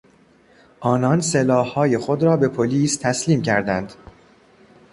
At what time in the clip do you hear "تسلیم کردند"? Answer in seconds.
2.97-3.93